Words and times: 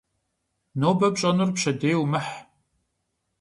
Нобэ 0.79 1.07
пщӏэнур 1.13 1.49
пщэдей 1.55 1.95
умыхь. 2.01 2.33